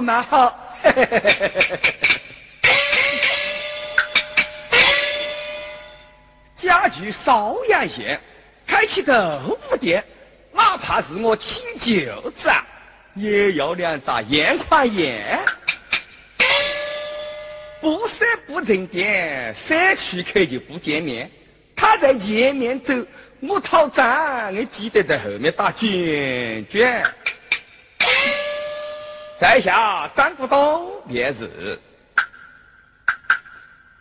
[0.00, 0.56] 蛮好蛮好。
[6.60, 8.20] 家居邵阳县
[8.66, 9.12] 开起豆
[9.70, 10.04] 腐店，
[10.52, 12.64] 哪怕是我亲舅子啊，
[13.14, 15.38] 也要两扎烟款烟。
[17.80, 21.30] 不舍不成店，舍去客就不见面。
[21.74, 22.94] 他在前面走，
[23.40, 27.02] 我讨账，你记得在后面打卷卷。
[29.40, 31.80] 在下张国东，便是。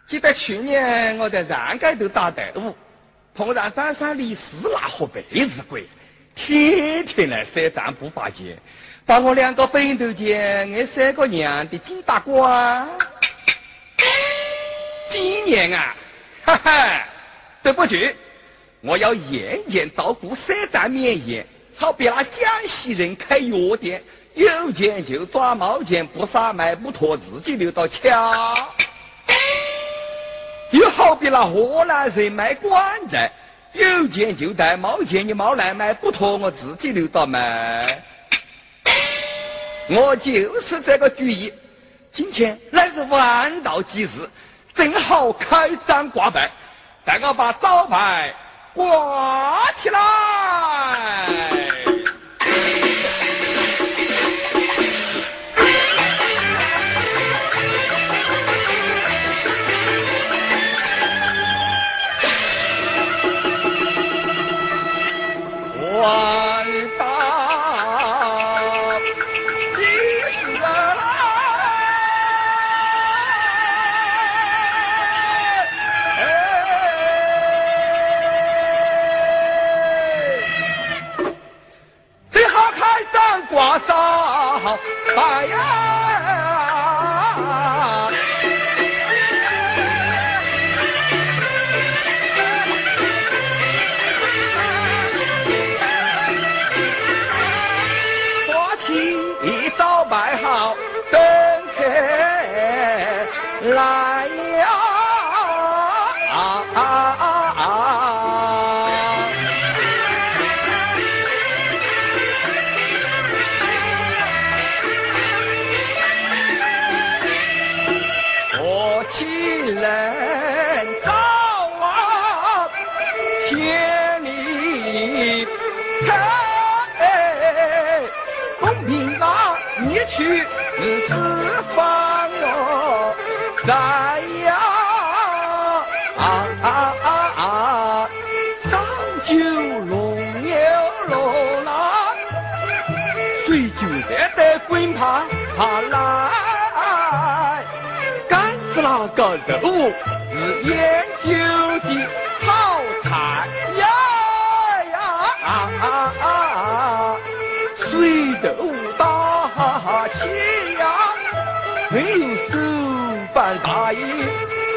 [0.05, 2.75] 记得去年我在 ran 街头打队伍，
[3.34, 5.88] 碰上张三李四那伙背日鬼，
[6.36, 8.58] 天天来赊账不发钱，
[9.05, 12.85] 把我两个本头钱给赊个娘的金大官。
[15.09, 15.95] 今年啊，
[16.44, 17.08] 哈哈，
[17.63, 18.13] 对不起，
[18.81, 21.45] 我要严严照顾赊账免严，
[21.78, 24.03] 好比那江西人开药店，
[24.35, 28.55] 有钱就抓毛钱，不撒卖不脱，自己留到桥。
[30.72, 33.31] 又好比那河南人卖棺材，
[33.73, 38.02] 有钱就带，毛钱你毛来卖，不脱我自己留到卖。
[39.89, 41.52] 我就是这个主意。
[42.13, 44.09] 今天乃是万道吉日，
[44.75, 46.50] 正好开张挂牌，
[47.03, 48.33] 带我把招牌
[48.73, 51.78] 挂起来。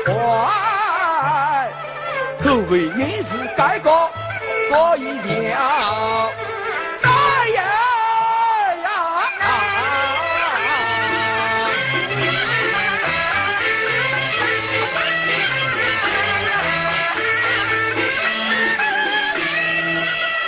[0.05, 0.13] 快，
[2.43, 3.91] 可为人是改革
[4.71, 5.29] 多一条。
[7.03, 7.09] 哎
[7.55, 7.63] 呀
[8.83, 8.87] 呀！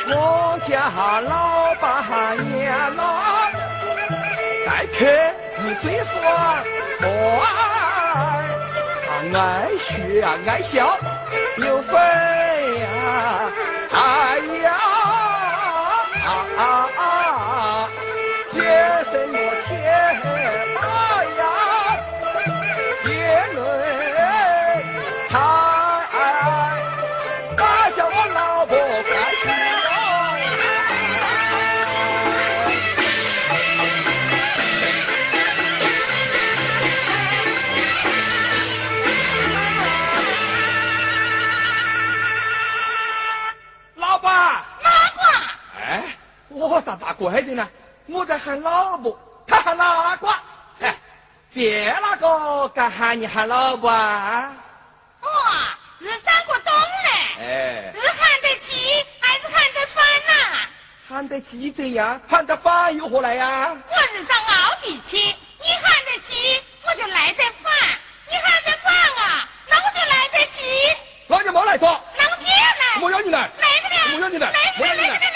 [0.06, 0.72] 我家
[1.20, 1.82] 老板
[2.56, 3.02] 娘啦，
[4.66, 4.98] 待客
[5.56, 6.22] 是最爽，
[7.00, 7.42] 哇！
[9.36, 10.96] 爱学爱笑
[11.56, 11.94] 有分
[12.78, 13.50] 呀，
[46.94, 47.68] 大乖的呢？
[48.06, 50.28] 我在喊老婆，他喊哪个？
[50.80, 50.94] 哎，
[51.52, 54.52] 别那个敢喊你喊老婆啊？
[55.22, 57.10] 哇，是张国东嘞！
[57.40, 60.68] 哎，是喊得急还是喊得烦呐？
[61.08, 62.20] 喊得急怎样？
[62.28, 63.70] 喊得烦又何来呀？
[63.70, 67.72] 我日上傲脾气，你喊得急我就来得烦，
[68.28, 70.96] 你喊得烦啊，那我就来得急。
[71.26, 72.00] 那就没来说。
[72.18, 73.00] 那我别来。
[73.00, 73.40] 我要你来。
[73.40, 74.14] 来不了。
[74.14, 74.52] 我要你来。
[74.78, 75.33] 我要你来。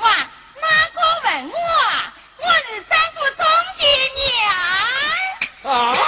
[0.00, 0.10] 哇！
[0.60, 1.56] 哪个问我？
[2.38, 3.44] 我是张国忠
[3.78, 3.82] 的
[5.62, 5.72] 娘。
[5.72, 5.98] 啊！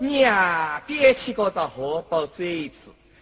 [0.00, 2.74] 娘，别起个大荷包嘴子，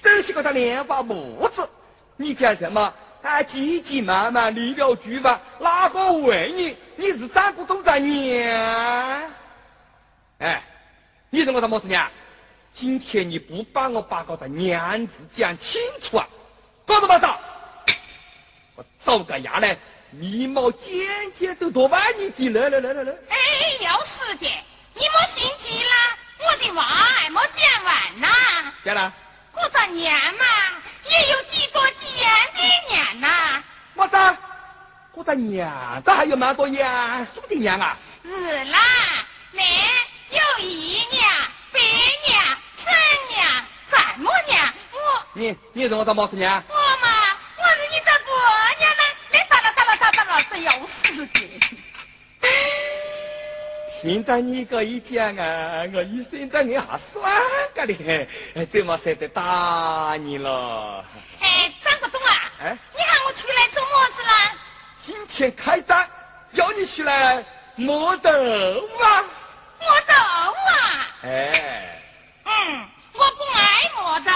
[0.02, 1.14] 整是个大莲花帽
[1.48, 1.68] 子。
[2.16, 2.92] 你讲什么？
[3.22, 5.40] 啊，急急忙忙离了局吧？
[5.60, 6.76] 哪个问你？
[6.96, 9.30] 你是张国忠的娘？
[10.38, 10.62] 哎，
[11.30, 12.10] 你是我怎么子娘？
[12.74, 16.26] 今天你不把我把个的娘子讲清楚啊！
[16.86, 17.38] 告诉马上！
[19.04, 19.76] 我找个丫来，
[20.12, 20.90] 眉毛尖
[21.38, 23.12] 尖都多把你的来来来来来！
[23.28, 23.37] 哎，
[23.81, 24.46] 要是的，
[24.94, 28.28] 你莫心急啦，我的话还没讲完呐。
[28.84, 29.12] 讲了。
[29.52, 30.44] 过这年嘛，
[31.08, 33.62] 也有几多几样的年呐。
[33.94, 34.37] 我这，
[35.14, 35.69] 我这年
[36.05, 37.96] 咋还有蛮多年数的年啊？
[38.25, 38.81] 是啦，
[39.52, 41.31] 那有姨娘、
[41.70, 42.44] 伯娘、
[42.78, 42.93] 婶
[43.28, 45.22] 娘、三母娘，我。
[45.34, 46.62] 你你认我当毛子娘？
[46.69, 46.75] 我
[50.50, 50.88] 嘛。
[54.02, 57.40] 听到你个一讲啊，我一心在你还酸
[57.72, 58.26] 个的，
[58.66, 61.04] 怎么舍得打你了？
[61.40, 62.50] 哎，张国忠啊！
[62.64, 64.56] 哎，你喊我出来做么子啦？
[65.06, 66.04] 今天开张，
[66.54, 67.44] 要你出来
[67.76, 69.24] 磨豆啊！
[69.78, 71.08] 磨豆啊！
[71.22, 72.02] 哎。
[72.44, 74.32] 嗯，我不爱磨的。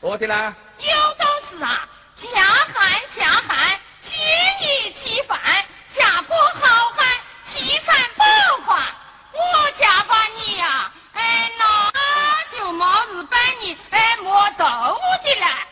[0.00, 0.52] 我的啦？
[0.78, 1.88] 有都是啊，
[2.20, 2.42] 恰
[2.74, 2.95] 汉
[14.58, 14.64] 豆
[14.94, 15.66] 腐的啦。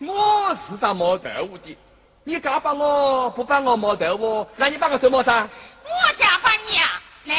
[0.00, 1.76] 我是打磨豆腐的，
[2.24, 5.48] 你敢把我不把我磨豆腐，那你把我什么噻？
[5.84, 7.34] 我家把你啊，来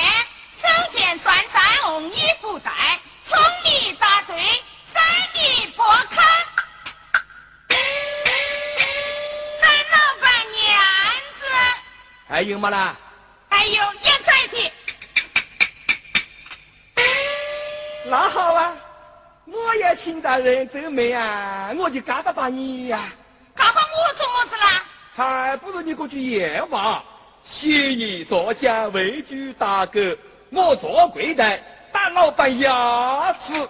[0.62, 2.72] 手剑转战，红衣不带，
[3.28, 4.36] 聪明答对，
[4.94, 5.04] 三
[5.34, 6.18] 米破坑，
[9.62, 10.68] 三老板娘
[11.40, 11.42] 子。
[12.28, 12.96] 还有么啦？
[13.50, 14.72] 还有也在的。
[18.06, 18.76] 那好啊，
[19.52, 23.10] 我也请大人走媒啊，我就嘎达把你呀。
[23.56, 24.84] 嘎达我做么子啦？
[25.16, 27.04] 还不如你过去验话，
[27.44, 30.00] 协议作假，畏惧打狗，
[30.52, 31.60] 我坐柜台
[31.92, 33.54] 打老板牙齿。
[33.54, 33.68] 我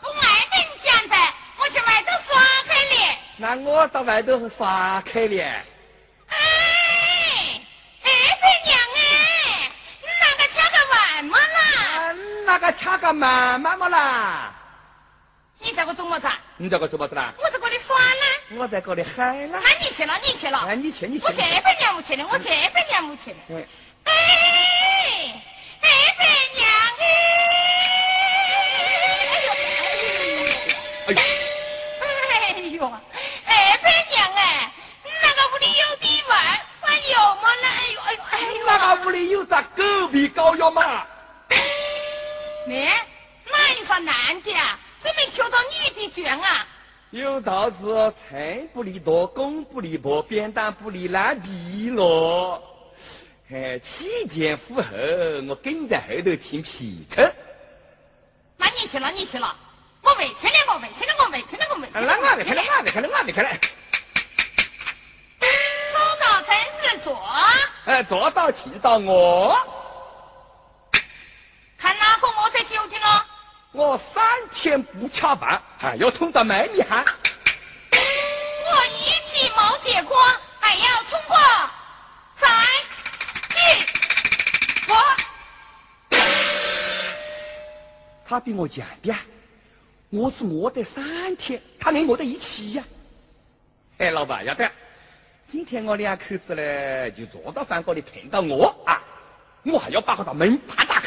[0.00, 1.16] 不爱跟你讲的，
[1.58, 2.94] 我去外头耍开了。
[3.36, 5.73] 那我到外头耍开了。
[12.44, 14.52] 那个掐个慢慢么啦？
[15.60, 16.28] 你在我做么子？
[16.58, 17.32] 你在我做么子啦？
[17.38, 18.58] 我在这里耍呢。
[18.58, 19.60] 我在这里嗨啦。
[19.62, 20.64] 那你去了，你去了。
[20.66, 21.24] 那你去，你去。
[21.24, 23.36] 我这边娘不去了，我这边娘不去了。
[23.48, 23.64] 哎，
[25.80, 25.86] 哎，
[26.18, 26.68] 伯娘
[26.98, 27.02] 哎！
[31.06, 31.16] 哎呦！
[32.52, 32.78] 哎呦！
[33.46, 33.48] 哎，
[33.78, 34.70] 伯娘哎，
[35.22, 36.30] 那个屋里有地味，
[36.82, 37.66] 还有么呢？
[37.66, 38.66] 哎呦哎呦哎呦！
[38.66, 41.06] 那个屋里有啥狗皮膏药嘛？
[42.66, 42.90] 咩？
[43.50, 44.78] 哪一个男的啊？
[45.02, 46.66] 准备求到女的卷啊？
[47.10, 52.62] 有道是：财不离多，工不离薄，扁担不离烂地咯。
[53.52, 54.82] 哎，体前服后，
[55.48, 57.22] 我跟在后头听皮头。
[58.56, 59.54] 那你去了，你去了。
[60.02, 62.06] 我回去了，我回去了，我回去了，我回去了。
[62.16, 63.50] 那我没去了，我没去了，我没去了。
[65.92, 67.14] 走到真是坐。
[67.84, 69.83] 哎，坐到气到我。
[71.84, 73.26] 看哪个我在酒店了？
[73.72, 74.24] 我三
[74.54, 77.04] 天不吃饭，还要冲到门里喊。
[77.92, 80.16] 我一计没结果，
[80.60, 81.36] 还要通过
[82.40, 82.50] 三
[83.50, 83.84] 一
[84.88, 84.96] 我。
[88.26, 89.14] 他比我强点，
[90.08, 92.84] 我是饿得三天，他连饿得一起呀。
[93.98, 94.66] 哎，老板，要得，
[95.52, 99.02] 今天我两口子呢，就坐到饭馆里碰到我啊，
[99.66, 101.03] 我还要把个门大大开。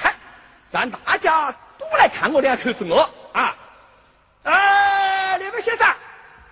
[0.71, 3.55] 让大家都来看我两口子我啊！
[4.43, 5.87] 哎，那位先生，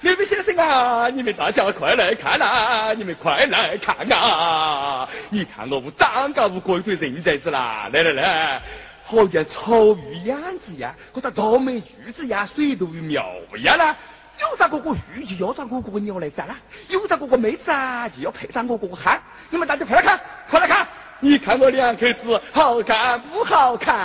[0.01, 2.93] 那位先生啊，你们大家快来看啦！
[2.93, 5.07] 你们快来看啊！
[5.29, 7.89] 你看我屋长个屋过一堆人才子啦！
[7.93, 8.61] 来来来，
[9.03, 13.25] 好像草鱼样子呀，或者草莓橘子呀，水都鱼苗
[13.63, 13.95] 呀啦！
[14.41, 16.55] 有啥个个鱼就要啥个个鸟来宰啦！
[16.89, 19.21] 有啥个个妹子啊，就要配上我个个汉！
[19.49, 20.19] 你们大家快来看，
[20.49, 20.85] 快来看！
[21.19, 23.95] 你看我两口子好看不好看？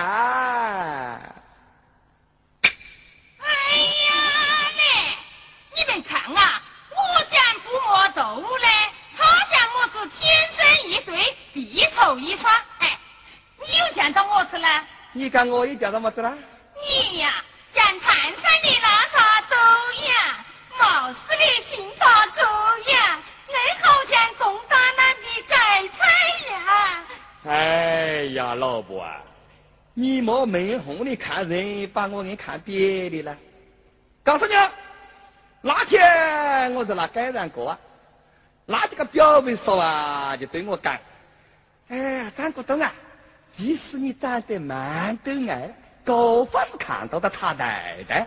[3.42, 4.12] 哎呀
[4.76, 4.82] 嘞！
[5.76, 6.96] 你们看啊，我
[7.30, 8.68] 讲不磨豆腐嘞，
[9.16, 10.20] 他讲我是天
[10.56, 12.52] 生一对，地头一双。
[12.78, 12.98] 哎，
[13.58, 14.84] 你又讲到我子了？
[15.12, 16.32] 你讲我又讲到么子了？
[16.74, 17.34] 你呀，
[27.44, 29.22] 哎呀，老婆啊，
[29.94, 33.36] 你莫闷红的看人，把我给看别的了。
[34.22, 34.52] 告诉你，
[35.62, 37.78] 那天我在那感染过啊，
[38.66, 40.98] 那几个表妹说啊，就对我讲
[41.88, 42.92] ：“哎呀，张国栋啊，
[43.56, 45.70] 即使你长得蛮都爱，
[46.04, 48.26] 高方看到的他奶奶，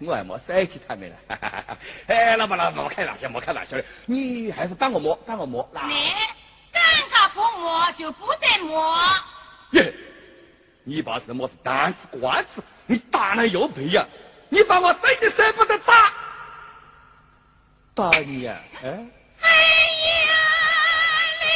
[0.00, 1.16] 我还没甩起他们了。
[2.08, 5.68] 哎，老婆老婆，开玩笑，莫开玩笑的，你还是帮我摸，帮我摸。
[5.72, 5.82] 那
[6.72, 6.78] 尴
[7.10, 8.98] 尬不摸就不得摸。
[9.72, 9.94] 耶，
[10.84, 12.62] 你把什么是单子官子？
[12.86, 14.06] 你打了又背呀？
[14.48, 16.12] 你把我真的舍不得打，
[17.94, 18.56] 打你呀？
[18.82, 18.88] 哎。
[19.42, 19.48] 哎
[20.26, 20.32] 呀
[21.40, 21.46] 嘞！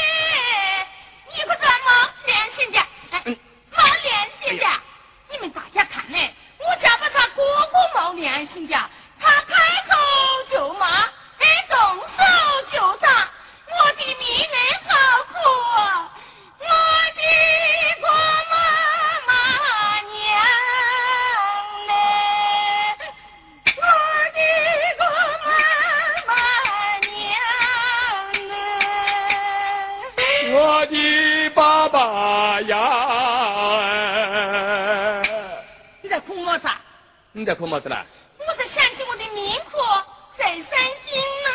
[1.32, 1.86] 你可这么
[2.24, 2.78] 练习的？
[3.12, 4.66] 哎，没练习的。
[5.30, 7.42] 你们大家看嘞，我家把他哥
[7.72, 8.90] 哥没练习的，
[37.44, 38.06] 你在哭么子啦？
[38.38, 39.78] 我在想起我的命苦，
[40.38, 40.64] 在伤
[41.04, 41.50] 心呢。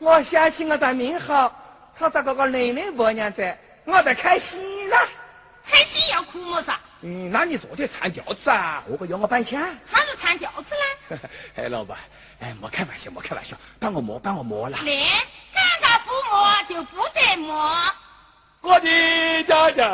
[0.00, 1.50] 我想起我的命好，
[1.98, 5.08] 他咋个个奶奶婆娘在，我在开心啦。
[5.66, 6.70] 开心要哭么子？
[7.00, 8.84] 嗯，那你昨天唱调子啊？
[8.86, 9.58] 何个要我搬腔？
[9.90, 11.18] 他是唱调子啦。
[11.56, 11.96] 哎，老板，
[12.40, 14.78] 哎，莫开玩笑，莫开玩笑，帮我磨，帮我磨啦。
[14.84, 14.92] 来，
[15.54, 17.80] 看他不磨就不得磨。
[18.60, 19.88] 我的家家，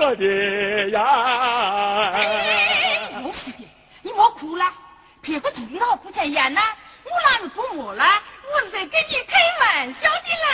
[0.00, 1.02] 我的呀。
[2.74, 2.77] 莫
[4.38, 4.64] 哭了，
[5.20, 6.60] 别个重老不前言呐，
[7.04, 8.04] 我哪是不摸了，
[8.54, 10.48] 我是在跟你开玩笑的啦。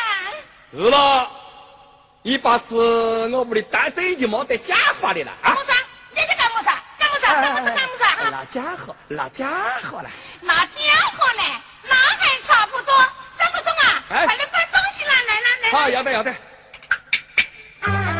[0.72, 1.30] 是了，
[2.22, 5.54] 你把是我屋里单身已经没得假发的了啊？
[5.54, 5.72] 么子？
[6.14, 6.68] 你在干么子？
[6.98, 7.26] 干么子？
[7.26, 7.74] 干么子？
[7.74, 8.30] 干么子？
[8.30, 9.46] 拿家伙，拿家
[9.90, 10.10] 伙来。
[10.40, 10.72] 拿家
[11.16, 11.42] 伙嘞？
[11.82, 12.94] 那还差不多。
[13.38, 15.70] 张国忠啊，快来搬东西拿来，来来。
[15.70, 16.30] 好，要得要得。
[17.82, 18.13] 啊，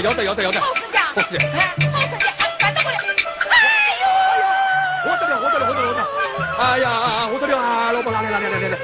[0.00, 2.26] 要得要得要得，好事家，好事家，哎，好事家，
[2.58, 2.96] 赶到过来，
[3.50, 3.54] 哎
[4.00, 6.06] 呦，我这里，我这里，我这里，我这里，
[6.58, 6.86] 哎呀，
[7.32, 8.78] 我这里啊，老婆，来来来来来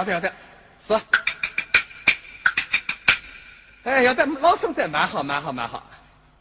[0.00, 0.32] 要得要得
[0.88, 1.00] 是。
[3.84, 5.82] 哎，要得，老孙在，蛮好蛮好蛮好。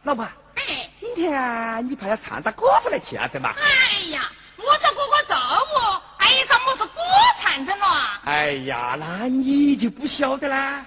[0.04, 0.24] 老婆，
[0.56, 3.54] 哎，今天你怕要唱到歌子来听下子嘛？
[3.58, 7.02] 哎呀，我这哥哥揍我，哎呀，怎么是歌
[7.42, 7.86] 唱着呢？
[8.26, 10.86] 哎呀，那你就不晓得啦。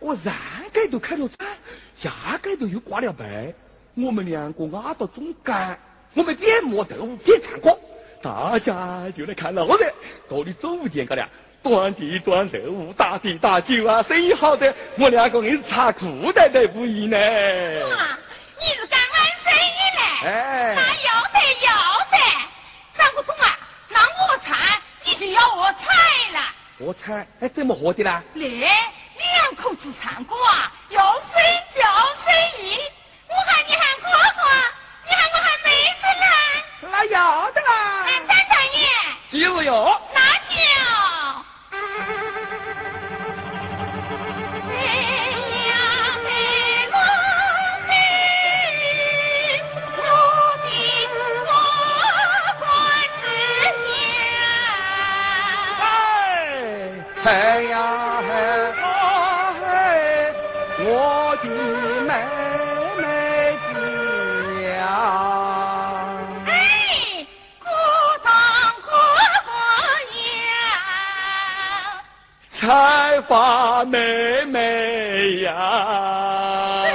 [0.00, 0.34] 我上
[0.72, 1.46] 盖都开了餐，
[2.00, 2.10] 下
[2.42, 3.54] 盖都又挂了牌，
[3.96, 5.78] 我们两个压到中间，
[6.14, 7.76] 我们边磨豆腐，边唱歌，
[8.22, 9.92] 大家就来看老的，
[10.28, 11.28] 到你中午见个了。
[11.62, 17.16] 端地端豆腐，打地打酒啊，生意好的，我两个人擦裤袋都不易呢。
[17.16, 18.18] 哇，
[18.60, 20.28] 你是干俺生意嘞？
[20.28, 21.70] 哎，那要得要
[22.10, 22.16] 得，
[22.96, 24.56] 张国忠啊，那我唱，
[25.04, 26.40] 你就要我彩了。
[26.78, 27.26] 我彩？
[27.40, 28.22] 哎，怎么喝的啦？
[28.34, 31.42] 来，两口子唱歌啊，又随
[31.74, 31.86] 叫
[32.24, 32.78] 随意。
[33.28, 34.48] 我喊你喊哥哥，
[35.06, 36.26] 你喊我喊妹子啦。
[36.90, 38.04] 那要得啦。
[38.06, 38.88] 哎，张大爷。
[39.30, 40.00] 今日哟。
[57.28, 57.76] 哎呀
[58.26, 58.32] 嘿，
[59.66, 60.32] 哎，
[60.78, 61.44] 我的
[62.08, 62.10] 妹
[62.96, 63.02] 妹
[63.68, 63.68] 子
[64.72, 64.80] 呀！
[66.46, 66.48] 哎，
[67.62, 67.68] 哥
[68.24, 68.26] 当
[68.80, 68.88] 哥
[69.44, 69.50] 哥
[70.48, 70.56] 呀，
[72.58, 73.94] 才发妹
[74.46, 75.52] 妹呀！
[76.86, 76.88] 哎，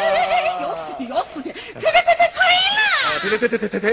[0.59, 2.35] 要死的，要死的，推推推推推
[2.73, 3.21] 了！
[3.21, 3.85] 推推推推推推！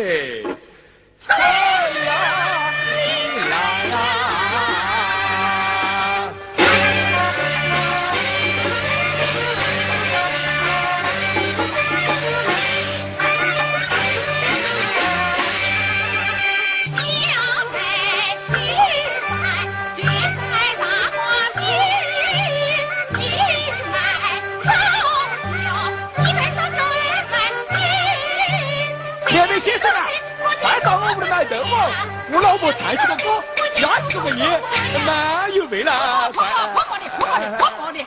[32.32, 33.42] 我老婆唱起个歌，
[33.80, 34.60] 压起个音，
[35.04, 35.92] 蛮有味了。
[35.92, 38.06] 好好好好的，好好的，好好的。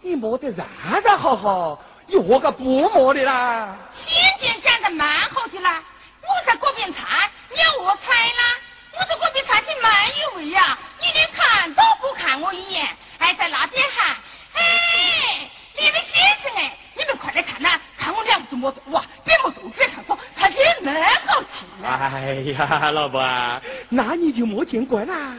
[0.00, 0.64] 你摸得让
[1.02, 3.74] 让好好，你何个不摸的啦？
[4.06, 5.82] 先前讲的蛮好的啦，
[6.22, 7.04] 我在锅边唱，
[7.50, 8.56] 你要我猜啦？
[8.92, 14.16] 我在锅边唱的蛮有味呀，你连看都不看我一眼，还在那边喊，
[14.54, 16.76] 哎，你们先生哎，
[17.10, 20.94] 们快来看呐，看我两个么子哇，边摸肚边唱歌，唱的蛮
[21.26, 25.34] 好听哎呀，老婆啊，那你就莫见怪啦。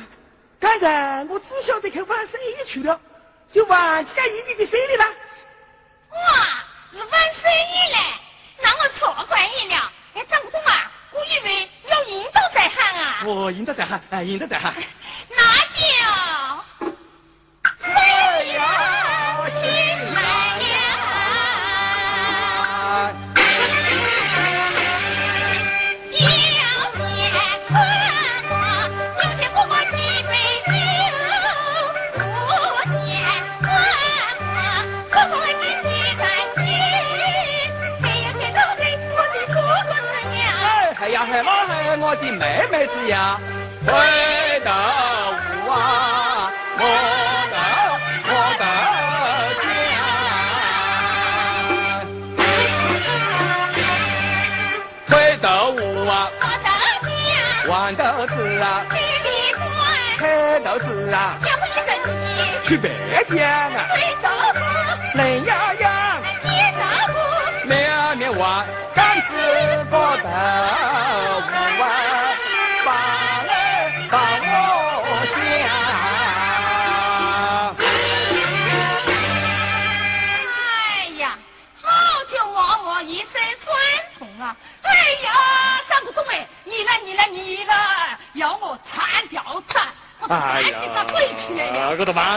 [0.60, 3.00] 刚才我只晓得去玩生意去了，
[3.52, 5.06] 就忘记了依你的生意啦。
[6.12, 6.18] 哇，
[6.92, 7.10] 是玩
[7.42, 7.98] 生意嘞，
[8.62, 9.92] 那我错怪你了。
[10.16, 13.24] 哎，张不懂啊，我以为要赢都在喊啊。
[13.26, 14.74] 哦，赢都在喊，哎，赢都在喊。
[15.30, 15.36] 那
[15.76, 15.82] 就。
[17.84, 20.31] 哎呀，心来了。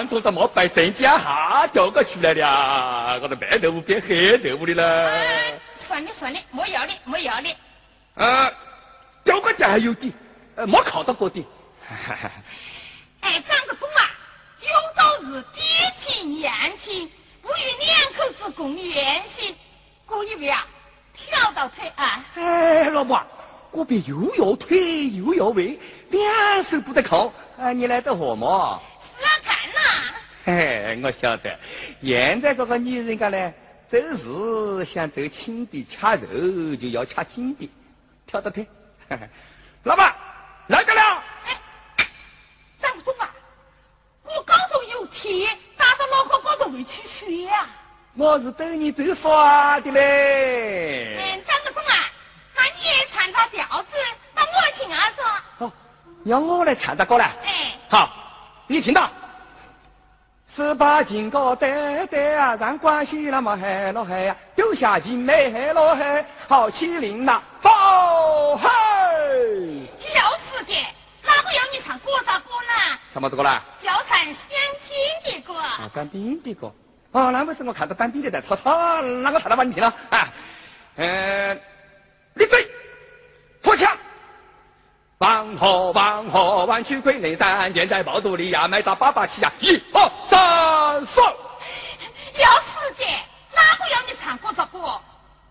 [0.05, 3.19] 我的馒头怎么被正家哈叫个出来了？
[3.23, 5.11] 我的白豆腐变黑豆腐的了。
[5.87, 7.49] 算了算了，没要了没要了。
[8.17, 8.53] 呃，
[9.25, 10.13] 叫个家还有的，
[10.57, 11.45] 呃，没考到过的。
[13.21, 14.11] 哎，张个公啊，
[14.61, 16.53] 有道是爹亲娘
[16.85, 17.11] 亲，
[17.43, 19.57] 不与两口子共圆心。
[20.09, 20.67] 我以为啊，
[21.15, 22.25] 跳到腿啊。
[22.35, 23.21] 哎，老婆。
[23.73, 25.77] 我别又要腿又要胃，
[26.11, 28.79] 两手不得靠，啊，你来得活吗？
[29.19, 30.15] 是啊，干呐！
[30.45, 31.59] 嘿，我晓得，
[32.03, 33.53] 现在这个女人家呢，
[33.89, 37.71] 做事想走轻的掐肉，就要掐紧的，
[38.27, 38.67] 跳得腿。
[39.85, 40.15] 老板，
[40.69, 41.23] 来得了。
[41.47, 41.57] 哎，
[42.81, 43.31] 张总啊，
[44.25, 47.67] 我高头有铁，打到脑壳高头会起血呀！
[48.17, 51.17] 我是等你走耍的嘞。
[51.19, 52.11] 嗯，张个总啊。
[52.77, 53.89] 你唱他调子，
[54.35, 55.25] 那我听啊说。
[55.67, 55.73] 好，
[56.25, 57.25] 要我来唱的歌了。
[57.25, 58.11] 哎，好，
[58.67, 59.11] 你听到。
[60.57, 67.69] 十八金高得得啊，让关系那么黑了黑呀，丢下金妹黑了黑，好欺凌呐，走
[68.59, 68.69] 嘿！
[69.99, 70.87] 小师姐，
[71.25, 72.99] 哪个要你唱国杂歌呢？
[73.13, 73.61] 什么子歌呢？
[73.83, 74.35] 要唱相
[74.87, 75.59] 亲的歌。
[75.59, 76.73] 啊，当兵的歌。
[77.11, 80.29] 哦，那不是我看到当兵的在操操，那个唱到把你听了啊？
[80.97, 81.61] 嗯。
[82.35, 82.69] 立队，
[83.63, 83.97] 脱枪！
[85.25, 91.19] 王河王河弯曲归内山，现在暴徒里呀，埋到八八七呀，一二三四。
[92.39, 93.07] 要师姐，
[93.55, 95.01] 哪个要你唱歌这歌？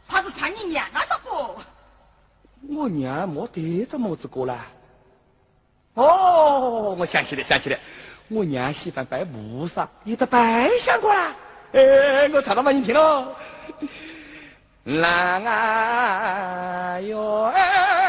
[0.07, 1.55] 他是唱你娘那个歌。
[2.69, 4.67] 我娘没得这么子歌啦。
[5.95, 7.79] 哦，我想起来，想起来，
[8.29, 11.31] 我娘喜欢拜菩萨，你的拜香过啦。
[11.71, 13.35] 哎，我唱到把你听了。
[14.83, 18.02] 郎啊哟哎，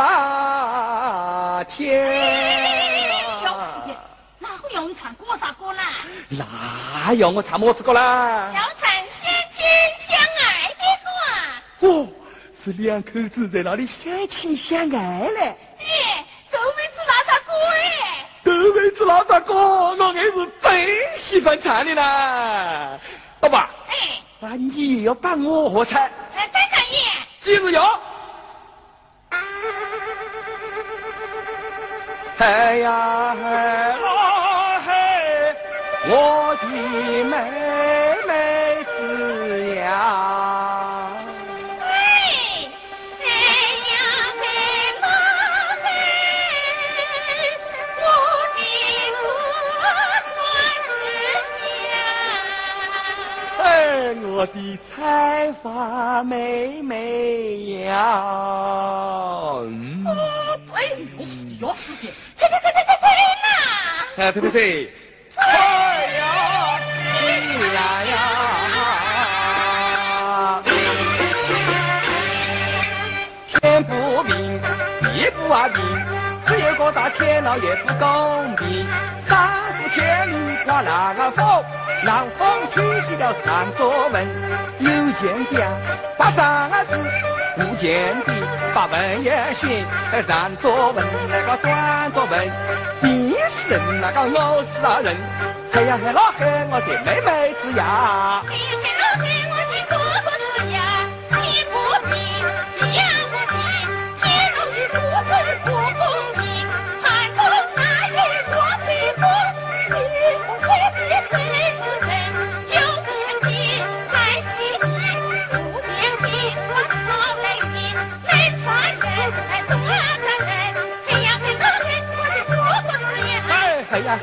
[0.00, 1.84] 啊天！
[4.38, 5.82] 哪个要你唱歌啥歌啦？
[6.30, 8.50] 哪要我唱么子歌啦？
[8.54, 9.60] 要唱相亲
[10.08, 11.08] 相爱的歌！
[11.86, 12.08] 哦，
[12.64, 15.40] 是两口子在那里相亲相爱嘞。
[15.44, 15.54] 耶，
[16.50, 17.82] 豆妹子拉啥歌哎？
[18.42, 19.54] 豆妹子拉啥歌？
[19.54, 20.32] 我也是
[20.62, 20.62] 最
[21.28, 22.98] 喜欢唱的啦，
[23.42, 23.68] 老爸。
[23.88, 23.92] 哎。
[24.42, 26.10] 那你也要帮我喝彩？
[26.34, 26.98] 哎，再上演。
[27.44, 28.00] 今日要。
[32.38, 33.44] 哎呀嗨
[33.98, 35.54] 啦嗨，
[36.08, 36.66] 我的
[37.24, 37.34] 妹
[38.26, 38.32] 妹
[38.84, 39.84] 子呀。
[54.32, 57.19] 我的彩花妹妹
[64.20, 64.92] 哎，对对对，
[65.36, 65.42] 哎
[66.18, 66.78] 呀，
[67.16, 67.24] 起
[67.72, 68.12] 来呀！
[73.48, 74.60] 天不明，
[75.00, 75.80] 地不明，
[76.46, 78.86] 只有个大天老爷不公平。
[79.26, 80.34] 三伏天里
[80.66, 81.64] 刮那个风。
[82.02, 84.26] 南风吹起了三作文，
[84.80, 85.66] 有钱的
[86.18, 86.96] 把三字，
[87.56, 88.32] 无钱的
[88.74, 89.86] 把文也选，
[90.26, 92.50] 上作文那个短作文，
[93.70, 95.16] 人那个我是啊人，
[95.72, 98.42] 嘿呀嘿老嘿我的妹妹子呀。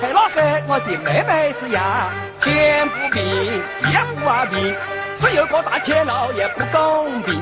[0.01, 2.11] 嘿老嘿，我的妹妹子呀，
[2.43, 4.75] 天不明，地不啊明，
[5.21, 7.41] 只有个大天老爷不公平。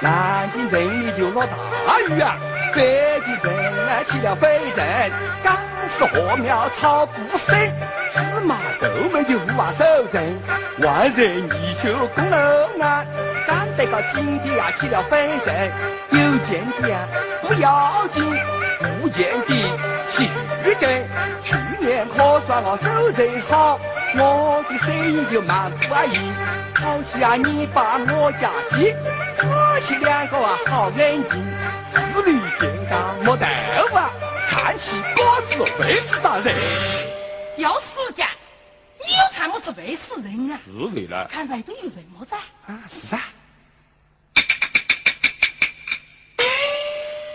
[0.00, 2.36] 南京城里就落大雨啊，
[2.74, 3.54] 北京城
[3.86, 5.12] 啊起了飞尘，
[5.44, 5.56] 干
[5.96, 7.72] 是禾苗草不生，
[8.12, 10.38] 芝麻豆们就无法收成。
[10.80, 12.36] 万人泥鳅公路
[12.82, 13.06] 岸，
[13.46, 15.72] 干得个井底啊起了飞尘，
[16.10, 17.06] 有见地啊
[17.46, 18.24] 不要紧，
[19.00, 19.50] 无见地
[20.16, 21.06] 去根。
[21.44, 23.78] 去年可算我收成好，
[24.16, 26.32] 我的生意就蛮不易。
[26.74, 28.92] 好起啊，你把我家鸡，
[29.38, 29.42] 夫
[29.86, 31.24] 妻两个啊好安静，
[32.12, 34.10] 妇女健康没得啊，
[34.50, 36.54] 看起果子会死大人。
[37.58, 38.28] 要死家，
[38.98, 40.58] 你又看我是会死人啊？
[40.64, 41.28] 是为了。
[41.30, 42.34] 看外头有人么子？
[42.66, 43.22] 啊，是啊。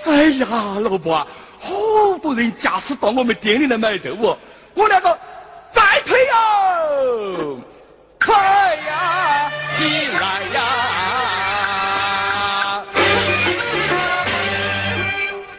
[0.06, 0.48] 哎呀，
[0.82, 1.28] 老婆。
[1.69, 4.38] 好多人驾驶到我们店里来买豆哦，
[4.73, 5.17] 我两个
[5.73, 7.58] 再推哟，
[8.25, 8.36] 快
[8.75, 10.60] 呀，起来呀！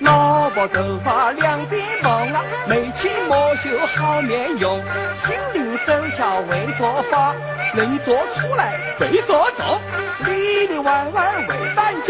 [0.00, 4.82] 老婆头发两边蓬啊，眉清目秀好面容，
[5.24, 7.34] 心灵手巧会做法，
[7.74, 9.78] 能做出来会做到，
[10.26, 12.09] 里里外外为担家，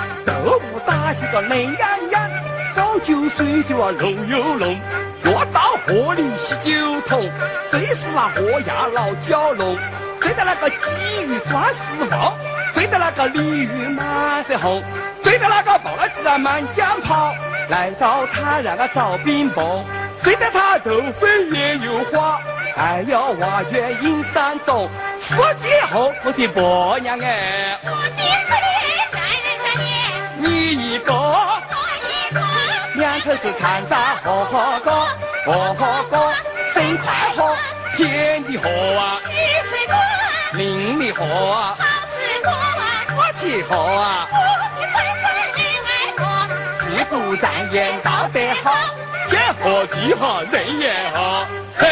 [1.13, 2.29] 腐打起个嫩洋洋，
[2.73, 4.77] 早酒水酒啊浓又浓，
[5.25, 7.29] 药到河里洗酒桶，
[7.69, 9.77] 最是那河牙老蛟龙，
[10.21, 12.33] 追得那个鲫鱼钻石凤，
[12.73, 14.81] 最得那个鲤鱼满色红，
[15.21, 17.33] 追得那个抱了自然满江跑，
[17.67, 19.83] 来找他让他找冰棒，
[20.23, 22.39] 最得他头飞也有花，
[22.73, 24.89] 还要挖掘阴山洞。
[25.37, 28.80] 我的后，我的婆娘哎，我的夫男人的脸，
[30.41, 31.55] 你一个，我
[32.01, 32.41] 一个，
[32.95, 35.07] 两口子看着喝喝歌，
[35.45, 36.33] 喝喝歌，
[36.73, 37.05] 真快
[37.37, 37.55] 活，
[37.95, 39.31] 天的河啊，雨
[39.69, 39.95] 水多，
[40.57, 41.85] 淋的河啊，好
[42.17, 44.35] 事多啊，我去喝啊，我
[44.79, 45.23] 的孙子
[45.57, 46.19] 人爱喝，
[46.79, 48.65] 自古咱言道得好，
[49.29, 51.45] 天和地和人也好，
[51.77, 51.87] 黑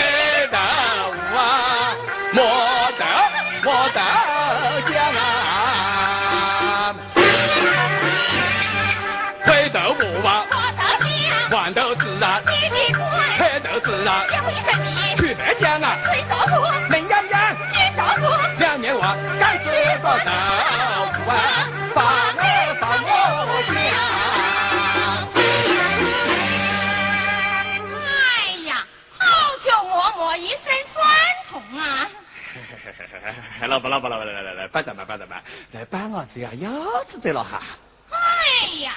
[14.00, 14.16] 黑豆子啊，
[15.18, 15.98] 去白浆啊，
[16.90, 17.34] 嫩洋洋，
[18.58, 20.16] 两面娃，干吃个豆腐
[21.30, 21.32] 啊，
[21.94, 22.00] 把
[22.34, 22.42] 我
[22.80, 23.76] 把我家。
[28.06, 28.72] 哎呀，
[29.18, 29.24] 好
[29.64, 30.58] 久默默一身
[30.94, 30.98] 酸
[31.50, 32.08] 痛啊！
[33.68, 36.70] 老板，老板，老板，来来来来，摆着摆，摆着摆，再摆啊，这样腰
[37.12, 37.62] 子得了哈。
[38.12, 38.16] 哎
[38.82, 38.94] 呀，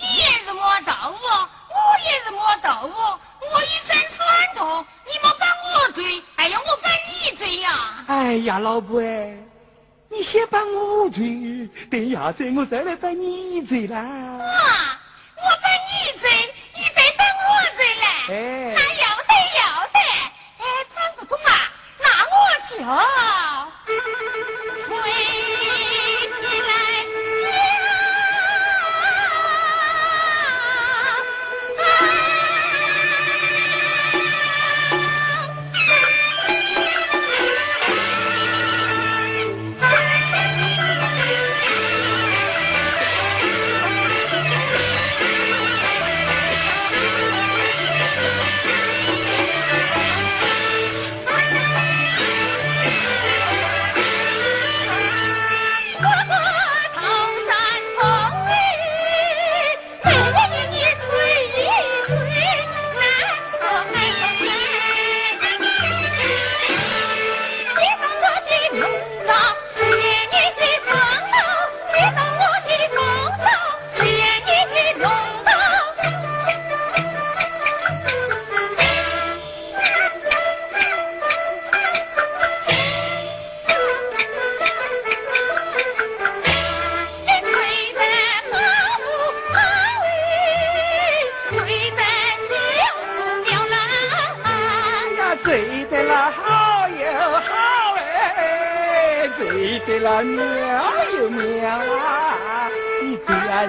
[0.00, 1.26] 你也是磨豆腐，
[1.68, 2.94] 我也是磨豆腐，
[8.16, 9.36] 哎呀，老婆哎，
[10.08, 13.98] 你先把我追，等下子我再来帮你追啦。
[13.98, 14.98] 啊，
[15.36, 16.30] 我帮你追，
[16.74, 17.44] 你再帮我
[17.76, 18.06] 追来。
[18.30, 19.60] 哎，那要得要
[19.92, 19.98] 得，
[20.56, 22.34] 哎，张不公啊，那我
[22.70, 23.25] 就。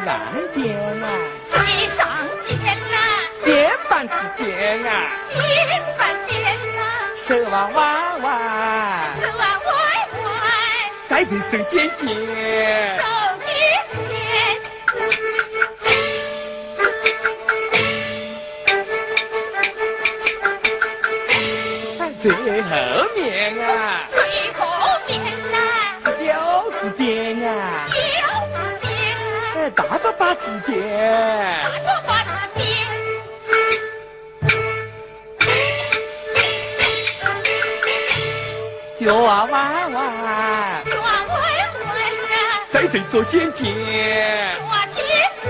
[0.07, 0.15] 最爱让
[0.53, 0.63] 点
[1.03, 1.05] 啊？
[1.51, 1.57] 谁
[1.97, 1.99] 上
[2.47, 2.95] 天呐？
[3.43, 3.45] 天
[3.89, 4.47] 半之间
[4.85, 4.89] 啊！
[5.33, 5.37] 天
[5.97, 6.33] 半天
[6.77, 6.79] 呐！
[7.27, 7.77] 手啊弯
[8.21, 8.25] 弯，
[9.19, 9.69] 手啊弯
[10.23, 10.31] 弯，
[11.09, 12.07] 再对手尖尖，
[12.97, 13.03] 手
[13.43, 13.47] 尖
[14.07, 14.07] 尖。
[22.23, 22.69] 最后
[23.15, 24.07] 面啊，
[30.27, 30.75] 八字边，
[31.63, 32.61] 大着八字边。
[38.99, 39.95] 脚啊弯弯，
[40.83, 43.63] 脚啊弯弯啊，再对做尖尖，
[44.59, 44.99] 做尖
[45.43, 45.47] 尖。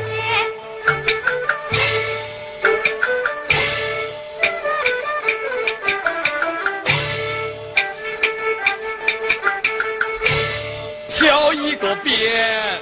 [11.17, 12.79] 挑一个边。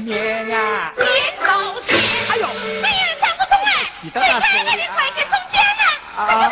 [0.00, 0.92] 见面啊！
[0.96, 2.46] 哎呦。
[2.80, 6.50] 没人想不通哎，你最当然是开开的快给从简呐，啊